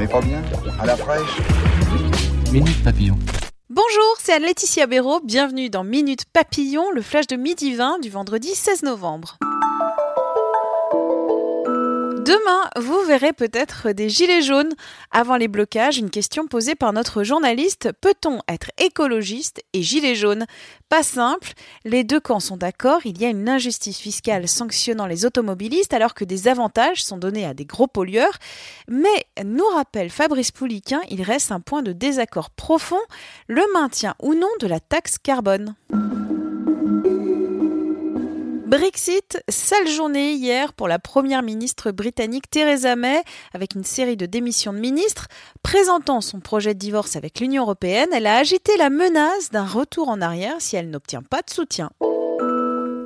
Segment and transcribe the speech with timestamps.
[0.00, 0.40] On pas bien
[0.78, 1.38] À la fraîche
[2.52, 3.18] Minute Papillon.
[3.68, 5.20] Bonjour, c'est Anne-Laetitia Béraud.
[5.24, 9.38] Bienvenue dans Minute Papillon, le flash de midi 20 du vendredi 16 novembre.
[12.28, 14.74] Demain, vous verrez peut-être des gilets jaunes.
[15.10, 20.44] Avant les blocages, une question posée par notre journaliste peut-on être écologiste et gilet jaune?
[20.90, 21.52] Pas simple.
[21.86, 23.00] Les deux camps sont d'accord.
[23.06, 27.46] Il y a une injustice fiscale sanctionnant les automobilistes alors que des avantages sont donnés
[27.46, 28.36] à des gros pollueurs.
[28.88, 33.00] Mais, nous rappelle Fabrice Pouliquin, il reste un point de désaccord profond
[33.46, 35.76] le maintien ou non de la taxe carbone?
[38.68, 43.22] Brexit, sale journée hier pour la première ministre britannique Theresa May,
[43.54, 45.28] avec une série de démissions de ministres.
[45.62, 50.10] Présentant son projet de divorce avec l'Union européenne, elle a agité la menace d'un retour
[50.10, 51.88] en arrière si elle n'obtient pas de soutien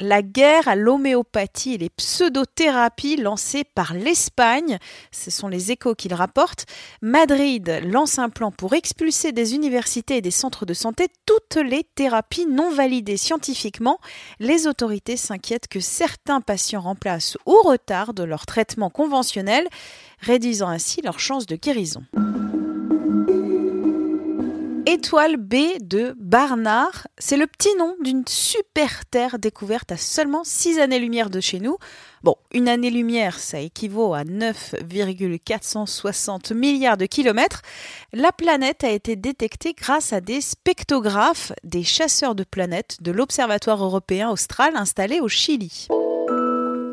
[0.00, 4.78] la guerre à l'homéopathie et les pseudothérapies lancées par l'Espagne.
[5.10, 6.66] Ce sont les échos qu'il rapporte.
[7.02, 11.84] Madrid lance un plan pour expulser des universités et des centres de santé toutes les
[11.84, 13.98] thérapies non validées scientifiquement.
[14.38, 19.66] Les autorités s'inquiètent que certains patients remplacent ou retardent leur traitement conventionnel,
[20.20, 22.04] réduisant ainsi leurs chances de guérison.
[24.88, 30.78] Étoile B de Barnard, c'est le petit nom d'une super terre découverte à seulement 6
[30.78, 31.76] années-lumière de chez nous.
[32.22, 37.62] Bon, une année-lumière, ça équivaut à 9,460 milliards de kilomètres.
[38.12, 43.82] La planète a été détectée grâce à des spectrographes, des chasseurs de planètes de l'Observatoire
[43.82, 45.88] européen austral installé au Chili.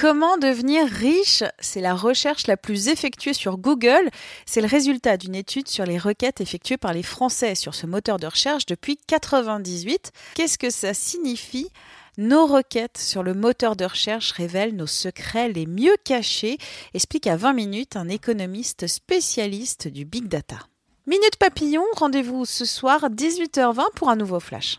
[0.00, 1.42] Comment devenir riche?
[1.58, 4.10] C'est la recherche la plus effectuée sur Google.
[4.46, 8.20] C'est le résultat d'une étude sur les requêtes effectuées par les Français sur ce moteur
[8.20, 10.12] de recherche depuis 1998.
[10.34, 11.72] Qu'est-ce que ça signifie?
[12.16, 16.58] Nos requêtes sur le moteur de recherche révèlent nos secrets les mieux cachés,
[16.94, 20.58] explique à 20 minutes un économiste spécialiste du big data.
[21.08, 24.78] Minute papillon, rendez-vous ce soir 18h20 pour un nouveau flash.